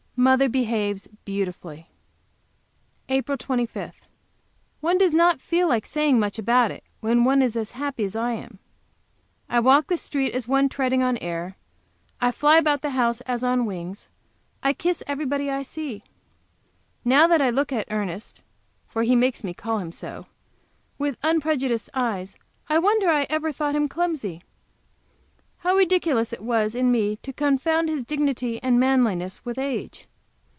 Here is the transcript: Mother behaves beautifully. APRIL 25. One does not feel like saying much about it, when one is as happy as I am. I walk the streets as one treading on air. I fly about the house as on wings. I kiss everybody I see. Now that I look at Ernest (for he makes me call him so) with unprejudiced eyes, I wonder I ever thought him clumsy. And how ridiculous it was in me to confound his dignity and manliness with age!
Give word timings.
Mother 0.23 0.49
behaves 0.49 1.07
beautifully. 1.25 1.89
APRIL 3.09 3.39
25. 3.39 4.01
One 4.79 4.99
does 4.99 5.15
not 5.15 5.41
feel 5.41 5.67
like 5.67 5.87
saying 5.87 6.19
much 6.19 6.37
about 6.37 6.69
it, 6.69 6.83
when 6.99 7.23
one 7.23 7.41
is 7.41 7.55
as 7.55 7.71
happy 7.71 8.03
as 8.03 8.15
I 8.15 8.33
am. 8.33 8.59
I 9.49 9.59
walk 9.59 9.87
the 9.87 9.97
streets 9.97 10.35
as 10.35 10.47
one 10.47 10.69
treading 10.69 11.01
on 11.01 11.17
air. 11.17 11.57
I 12.21 12.31
fly 12.31 12.59
about 12.59 12.83
the 12.83 12.91
house 12.91 13.21
as 13.21 13.43
on 13.43 13.65
wings. 13.65 14.09
I 14.61 14.73
kiss 14.73 15.01
everybody 15.07 15.49
I 15.49 15.63
see. 15.63 16.03
Now 17.03 17.25
that 17.25 17.41
I 17.41 17.49
look 17.49 17.71
at 17.71 17.87
Ernest 17.89 18.43
(for 18.87 19.01
he 19.01 19.15
makes 19.15 19.43
me 19.43 19.55
call 19.55 19.79
him 19.79 19.91
so) 19.91 20.27
with 20.99 21.17
unprejudiced 21.23 21.89
eyes, 21.95 22.35
I 22.69 22.77
wonder 22.77 23.09
I 23.09 23.25
ever 23.31 23.51
thought 23.51 23.73
him 23.75 23.87
clumsy. 23.87 24.33
And 24.35 24.43
how 25.69 25.75
ridiculous 25.75 26.31
it 26.31 26.43
was 26.43 26.75
in 26.75 26.91
me 26.91 27.15
to 27.23 27.33
confound 27.33 27.89
his 27.89 28.03
dignity 28.03 28.61
and 28.61 28.79
manliness 28.79 29.43
with 29.43 29.57
age! 29.57 30.07